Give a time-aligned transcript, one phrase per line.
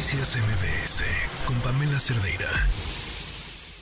[0.00, 1.04] Noticias MBS
[1.46, 2.48] con Pamela Cerdeira.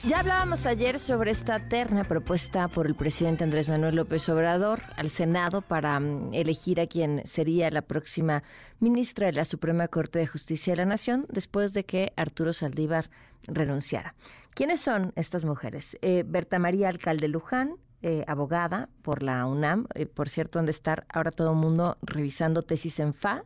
[0.05, 5.11] Ya hablábamos ayer sobre esta terna propuesta por el presidente Andrés Manuel López Obrador al
[5.11, 8.43] Senado para mm, elegir a quien sería la próxima
[8.81, 13.09] ministra de la Suprema Corte de Justicia de la Nación después de que Arturo Saldívar
[13.47, 14.13] renunciara.
[14.53, 15.97] ¿Quiénes son estas mujeres?
[16.01, 20.71] Eh, Berta María Alcalde Luján, eh, abogada por la UNAM, eh, por cierto, han de
[20.71, 23.43] estar ahora todo el mundo revisando tesis en FA,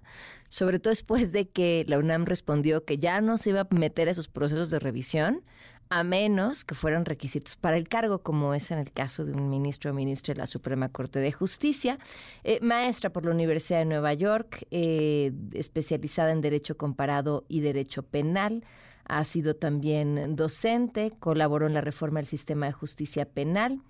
[0.48, 4.08] sobre todo después de que la UNAM respondió que ya no se iba a meter
[4.08, 5.42] a esos procesos de revisión
[5.90, 9.50] a menos que fueran requisitos para el cargo, como es en el caso de un
[9.50, 11.98] ministro o ministra de la Suprema Corte de Justicia.
[12.44, 18.64] Eh, maestra por la Universidad de Nueva York, especializada en Derecho Comparado y Derecho Penal.
[19.06, 23.82] Ha sido también docente, colaboró en la reforma del sistema de justicia penal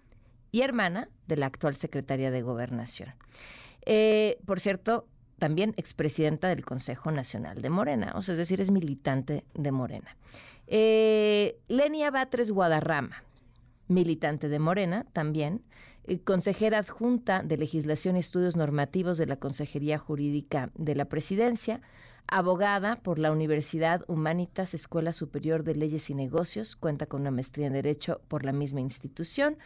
[0.53, 3.13] y hermana de la actual secretaria de Gobernación.
[3.85, 5.07] Eh, por cierto,
[5.39, 10.15] también expresidenta del Consejo Nacional de Morena, o sea, es decir, es militante de Morena.
[10.67, 13.23] Eh, Lenia Batres Guadarrama,
[13.87, 15.63] militante de Morena también,
[16.05, 21.81] eh, consejera adjunta de Legislación y Estudios Normativos de la Consejería Jurídica de la Presidencia,
[22.27, 27.67] abogada por la Universidad Humanitas Escuela Superior de Leyes y Negocios, cuenta con una maestría
[27.67, 29.57] en Derecho por la misma institución.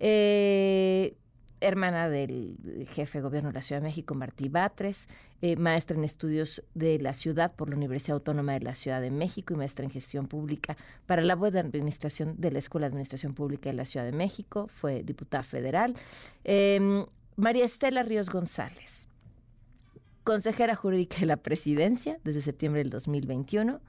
[0.00, 1.16] Eh,
[1.60, 2.56] hermana del
[2.90, 5.08] jefe de gobierno de la Ciudad de México, Martí Batres,
[5.40, 9.10] eh, maestra en estudios de la ciudad por la Universidad Autónoma de la Ciudad de
[9.10, 10.76] México y maestra en gestión pública
[11.06, 14.68] para la buena administración de la Escuela de Administración Pública de la Ciudad de México,
[14.68, 15.94] fue diputada federal.
[16.44, 17.04] Em,
[17.36, 19.08] María Estela Ríos González,
[20.24, 23.80] consejera jurídica de la presidencia desde septiembre del 2021,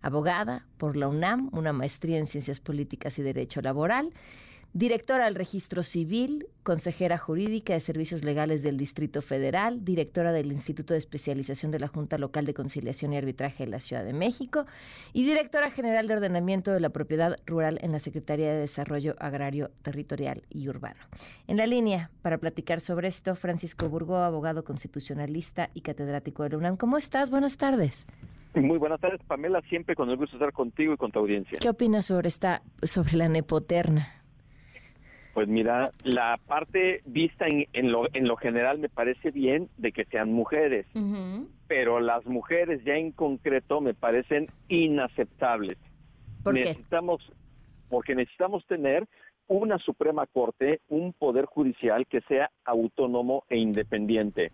[0.00, 4.12] abogada por la UNAM, una maestría en ciencias políticas y derecho laboral
[4.74, 10.94] directora del Registro Civil, consejera jurídica de Servicios Legales del Distrito Federal, directora del Instituto
[10.94, 14.64] de Especialización de la Junta Local de Conciliación y Arbitraje de la Ciudad de México
[15.12, 19.70] y directora general de Ordenamiento de la Propiedad Rural en la Secretaría de Desarrollo Agrario,
[19.82, 21.00] Territorial y Urbano.
[21.46, 26.58] En la línea, para platicar sobre esto, Francisco Burgó, abogado constitucionalista y catedrático de la
[26.58, 26.76] UNAM.
[26.76, 27.30] ¿Cómo estás?
[27.30, 28.06] Buenas tardes.
[28.54, 29.62] Muy buenas tardes, Pamela.
[29.62, 31.58] Siempre con el gusto de estar contigo y con tu audiencia.
[31.58, 34.21] ¿Qué opinas sobre esta, sobre la nepoterna?
[35.34, 39.92] Pues mira, la parte vista en, en, lo, en lo general me parece bien de
[39.92, 40.86] que sean mujeres,
[41.68, 45.78] pero las mujeres ya en concreto me parecen inaceptables.
[46.42, 46.60] ¿Por qué?
[46.60, 47.32] Necesitamos,
[47.88, 49.08] porque necesitamos tener
[49.48, 54.52] una Suprema Corte, un poder judicial que sea autónomo e independiente.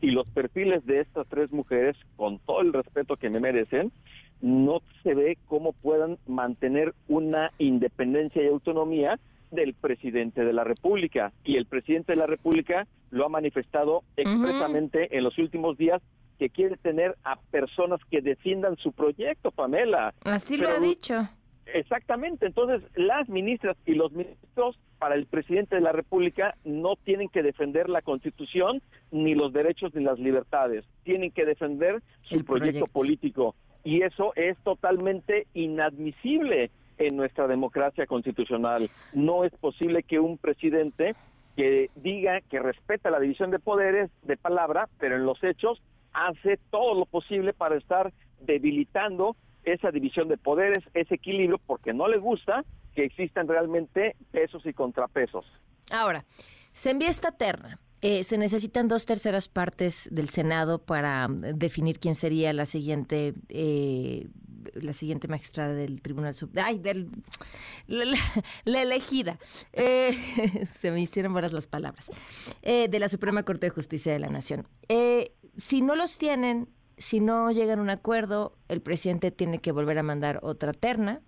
[0.00, 3.92] Y los perfiles de estas tres mujeres, con todo el respeto que me merecen,
[4.40, 9.18] no se ve cómo puedan mantener una independencia y autonomía
[9.50, 11.32] del presidente de la República.
[11.44, 16.00] Y el presidente de la República lo ha manifestado expresamente en los últimos días
[16.38, 20.14] que quiere tener a personas que defiendan su proyecto, Pamela.
[20.24, 21.28] Así lo ha dicho.
[21.72, 27.28] Exactamente, entonces las ministras y los ministros para el presidente de la República no tienen
[27.28, 32.86] que defender la Constitución ni los derechos ni las libertades, tienen que defender su proyecto
[32.86, 33.54] político
[33.84, 38.88] y eso es totalmente inadmisible en nuestra democracia constitucional.
[39.14, 41.14] No es posible que un presidente
[41.56, 45.82] que diga que respeta la división de poderes de palabra, pero en los hechos
[46.12, 52.08] hace todo lo posible para estar debilitando esa división de poderes, ese equilibrio, porque no
[52.08, 52.64] le gusta
[52.94, 55.44] que existan realmente pesos y contrapesos.
[55.90, 56.24] Ahora,
[56.72, 61.98] se envía esta terna eh, se necesitan dos terceras partes del Senado para mm, definir
[61.98, 64.28] quién sería la siguiente eh,
[64.74, 66.66] la siguiente magistrada del Tribunal Supremo.
[66.66, 67.08] Ay, del,
[67.86, 69.38] la, elegida.
[69.72, 70.16] Eh,
[70.78, 72.10] se me hicieron buenas las palabras.
[72.62, 74.68] de la Suprema Corte de Justicia de la Nación.
[75.56, 76.68] si no los tienen,
[76.98, 81.22] si no llegan a un acuerdo, el presidente tiene que volver a mandar otra terna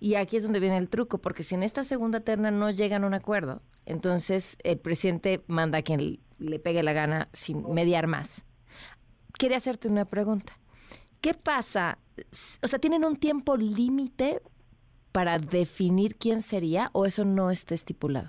[0.00, 3.04] y aquí es donde viene el truco, porque si en esta segunda terna no llegan
[3.04, 8.06] a un acuerdo, entonces el presidente manda a quien le pegue la gana sin mediar
[8.06, 8.44] más.
[9.38, 10.58] Quería hacerte una pregunta.
[11.22, 11.98] ¿Qué pasa?
[12.62, 14.40] O sea, ¿tienen un tiempo límite
[15.10, 18.28] para definir quién sería o eso no está estipulado?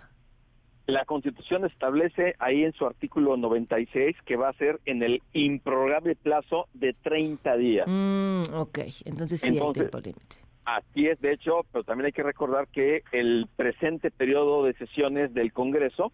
[0.88, 6.16] La Constitución establece ahí en su artículo 96 que va a ser en el improrrogable
[6.16, 7.86] plazo de 30 días.
[7.88, 10.49] Mm, ok, entonces sí hay tiempo límite.
[10.76, 15.34] Así es, de hecho, pero también hay que recordar que el presente periodo de sesiones
[15.34, 16.12] del Congreso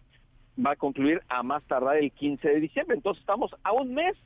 [0.64, 2.96] va a concluir a más tardar el 15 de diciembre.
[2.96, 4.16] Entonces estamos a un mes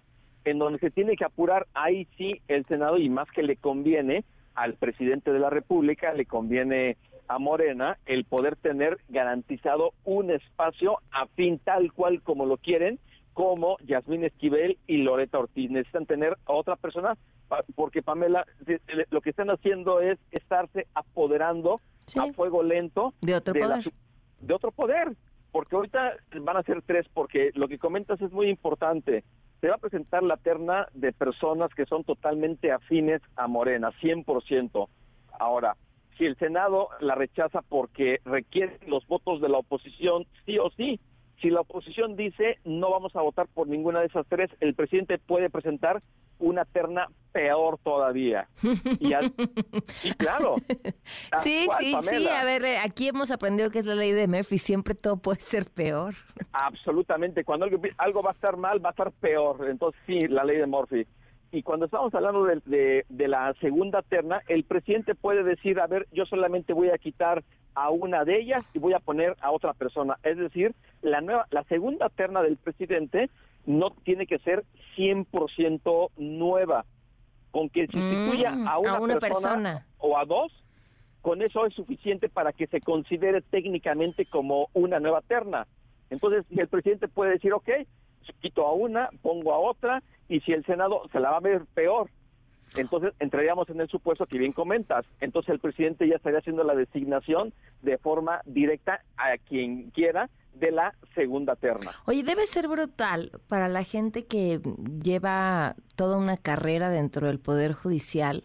[0.44, 4.24] en donde se tiene que apurar ahí sí el Senado y más que le conviene
[4.54, 6.96] al presidente de la República, le conviene
[7.26, 13.00] a Morena el poder tener garantizado un espacio a fin tal cual como lo quieren
[13.34, 15.70] como Yasmín Esquivel y Loreta Ortiz.
[15.70, 17.16] Necesitan tener a otra persona
[17.74, 18.46] porque Pamela
[19.10, 21.80] lo que están haciendo es estarse apoderando
[22.16, 23.92] a fuego lento de otro poder.
[24.40, 25.16] de otro poder,
[25.52, 29.24] porque ahorita van a ser tres, porque lo que comentas es muy importante.
[29.60, 34.88] Se va a presentar la terna de personas que son totalmente afines a Morena, 100%.
[35.38, 35.76] Ahora,
[36.16, 41.00] si el Senado la rechaza porque requiere los votos de la oposición, sí o sí,
[41.40, 45.18] si la oposición dice no vamos a votar por ninguna de esas tres, el presidente
[45.18, 46.02] puede presentar
[46.38, 48.48] una terna peor todavía.
[48.98, 49.10] Y,
[50.16, 50.56] claro.
[51.42, 52.28] Sí, sí, sí.
[52.28, 54.58] A ver, eh, aquí hemos aprendido que es la ley de Murphy.
[54.58, 56.14] Siempre todo puede ser peor.
[56.52, 57.44] Absolutamente.
[57.44, 59.68] Cuando algo, algo va a estar mal, va a estar peor.
[59.68, 61.06] Entonces, sí, la ley de Murphy.
[61.52, 66.06] Y cuando estamos hablando de, de, la segunda terna, el presidente puede decir, a ver,
[66.12, 67.42] yo solamente voy a quitar
[67.74, 70.16] a una de ellas y voy a poner a otra persona.
[70.22, 73.30] Es decir, la nueva, la segunda terna del presidente
[73.66, 74.64] no tiene que ser
[74.96, 76.84] 100% nueva.
[77.50, 80.52] Con que sustituya mm, a, una persona, o a dos,
[81.20, 85.66] con eso es suficiente para que se considere técnicamente como una nueva terna.
[86.10, 87.68] Entonces, el presidente puede decir, ok,
[88.40, 91.62] quito a una, pongo a otra, y si el Senado se la va a ver
[91.74, 92.10] peor,
[92.76, 95.04] entonces entraríamos en el supuesto que bien comentas.
[95.20, 97.52] Entonces el presidente ya estaría haciendo la designación
[97.82, 101.92] de forma directa a quien quiera de la segunda terna.
[102.06, 104.60] Oye, debe ser brutal para la gente que
[105.02, 108.44] lleva toda una carrera dentro del Poder Judicial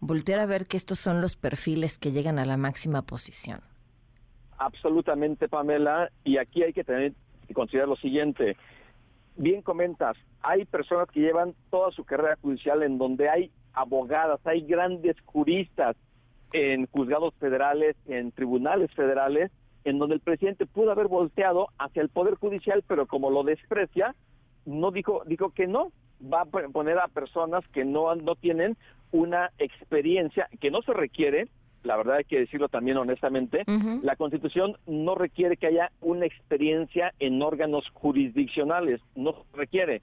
[0.00, 3.60] voltear a ver que estos son los perfiles que llegan a la máxima posición.
[4.58, 7.12] Absolutamente, Pamela, y aquí hay que tener
[7.46, 8.56] que considerar lo siguiente.
[9.36, 14.62] Bien comentas, hay personas que llevan toda su carrera judicial en donde hay abogadas, hay
[14.62, 15.96] grandes juristas
[16.52, 19.50] en juzgados federales, en tribunales federales,
[19.84, 24.14] en donde el presidente pudo haber volteado hacia el Poder Judicial, pero como lo desprecia,
[24.66, 25.92] no dijo, dijo que no,
[26.22, 28.76] va a poner a personas que no, no tienen
[29.10, 31.48] una experiencia que no se requiere,
[31.82, 33.64] la verdad hay que decirlo también honestamente,
[34.02, 40.02] la Constitución no requiere que haya una experiencia en órganos jurisdiccionales, no requiere,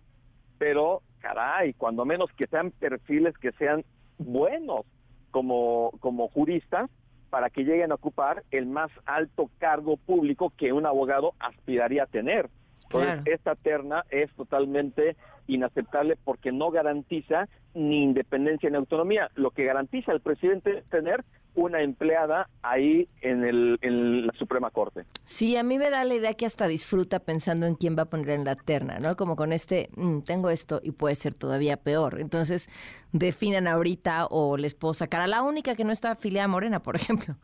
[0.58, 3.84] pero caray, cuando menos que sean perfiles que sean
[4.18, 4.86] buenos
[5.32, 6.90] como, como juristas
[7.30, 12.08] para que lleguen a ocupar el más alto cargo público que un abogado aspiraría a
[12.08, 12.50] tener.
[12.84, 15.16] Entonces, esta terna es totalmente
[15.46, 19.30] inaceptable porque no garantiza ni independencia ni autonomía.
[19.36, 21.24] Lo que garantiza el presidente es tener
[21.56, 25.06] una empleada ahí en, el, en la Suprema Corte.
[25.26, 28.06] Sí, a mí me da la idea que hasta disfruta pensando en quién va a
[28.06, 29.16] poner en la terna, ¿no?
[29.16, 32.20] Como con este, mm, tengo esto y puede ser todavía peor.
[32.20, 32.70] Entonces,
[33.12, 36.82] definan ahorita o les puedo sacar a la única que no está afiliada a Morena,
[36.82, 37.36] por ejemplo.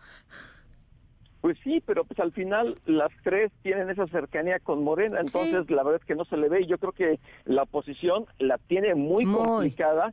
[1.45, 5.83] Pues sí, pero pues al final las tres tienen esa cercanía con Morena, entonces la
[5.83, 8.95] verdad es que no se le ve y yo creo que la oposición la tiene
[8.95, 10.11] muy, complicada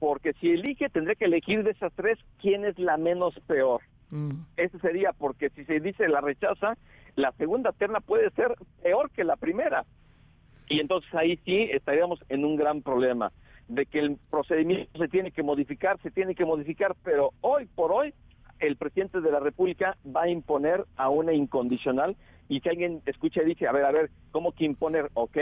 [0.00, 3.82] porque si elige tendría que elegir de esas tres quién es la menos peor.
[4.10, 4.30] Mm.
[4.56, 6.76] Ese sería porque si se dice la rechaza,
[7.14, 9.84] la segunda terna puede ser peor que la primera.
[10.68, 13.30] Y entonces ahí sí estaríamos en un gran problema
[13.68, 17.92] de que el procedimiento se tiene que modificar, se tiene que modificar, pero hoy por
[17.92, 18.14] hoy
[18.58, 22.16] el presidente de la República va a imponer a una incondicional
[22.48, 25.08] y si alguien escucha y dice, a ver, a ver, ¿cómo que imponer?
[25.14, 25.36] Ok,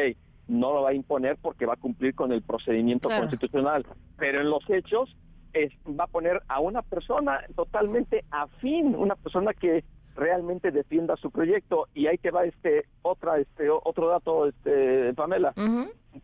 [0.49, 3.87] no lo va a imponer porque va a cumplir con el procedimiento constitucional,
[4.17, 5.15] pero en los hechos
[5.53, 9.84] es, va a poner a una persona totalmente afín, una persona que
[10.17, 11.87] realmente defienda su proyecto.
[11.94, 15.53] Y ahí que va este otra este otro dato este Pamela.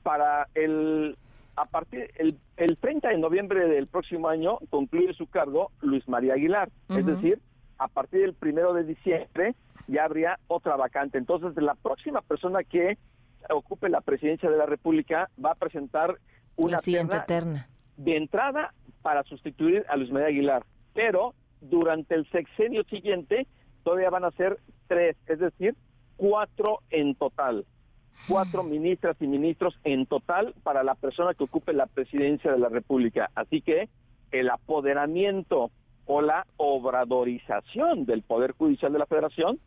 [0.02, 1.16] Para el
[1.56, 6.34] a partir el, el 30 de noviembre del próximo año concluye su cargo Luis María
[6.34, 7.38] Aguilar, es decir,
[7.78, 9.54] a partir del primero de diciembre
[9.87, 11.18] ya habría otra vacante.
[11.18, 12.98] Entonces, la próxima persona que
[13.50, 16.18] ocupe la presidencia de la República va a presentar
[16.56, 18.72] una siguiente terna de entrada
[19.02, 23.46] para sustituir a Luis María Aguilar, pero durante el sexenio siguiente
[23.82, 25.74] todavía van a ser tres, es decir,
[26.16, 27.66] cuatro en total.
[28.26, 32.70] Cuatro ministras y ministros en total para la persona que ocupe la presidencia de la
[32.70, 33.30] República.
[33.34, 33.90] Así que
[34.30, 35.70] el apoderamiento
[36.06, 39.58] o la obradorización del Poder Judicial de la Federación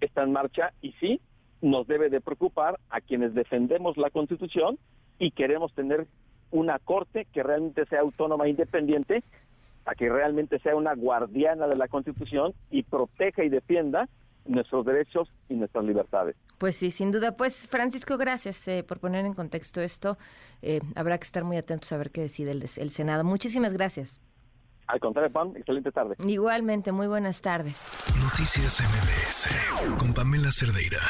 [0.00, 1.20] está en marcha y sí,
[1.60, 4.78] nos debe de preocupar a quienes defendemos la Constitución
[5.18, 6.06] y queremos tener
[6.50, 9.22] una Corte que realmente sea autónoma e independiente,
[9.84, 14.08] a que realmente sea una guardiana de la Constitución y proteja y defienda
[14.44, 16.36] nuestros derechos y nuestras libertades.
[16.58, 17.36] Pues sí, sin duda.
[17.36, 20.18] Pues Francisco, gracias eh, por poner en contexto esto.
[20.62, 23.24] Eh, habrá que estar muy atentos a ver qué decide el, el Senado.
[23.24, 24.20] Muchísimas gracias.
[24.86, 26.14] Al contrario, Pam, excelente tarde.
[26.26, 27.88] Igualmente, muy buenas tardes.
[28.22, 31.00] Noticias MBS con Pamela Cerdeira.